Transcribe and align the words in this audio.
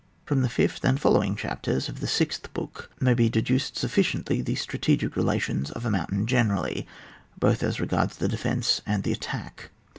/ 0.15 0.25
From 0.25 0.41
the 0.41 0.49
fifth 0.49 0.83
and 0.83 0.99
following 0.99 1.35
chapters 1.35 1.87
of 1.87 1.99
the 1.99 2.07
sixth 2.07 2.51
book, 2.55 2.89
may 2.99 3.13
be 3.13 3.29
deduced 3.29 3.75
suffi 3.75 4.01
ciently 4.01 4.43
the 4.43 4.55
strategic 4.55 5.15
relations 5.15 5.69
of 5.69 5.85
a 5.85 5.91
moun 5.91 6.07
tain 6.09 6.25
generally, 6.25 6.87
both 7.37 7.61
as 7.61 7.79
regards 7.79 8.17
the 8.17 8.27
de 8.27 8.37
fence 8.37 8.81
and 8.87 9.03
the 9.03 9.11
attack. 9.11 9.69